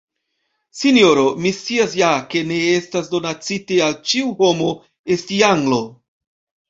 sinjoro, 0.77 1.25
mi 1.43 1.51
scias 1.57 1.93
ja, 1.99 2.09
ke 2.31 2.41
ne 2.53 2.57
estas 2.77 3.11
donacite 3.13 3.77
al 3.89 3.95
ĉiu 4.13 4.33
homo, 4.41 4.71
esti 5.17 5.43
Anglo. 5.51 5.85